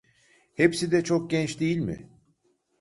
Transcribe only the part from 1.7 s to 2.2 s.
mi?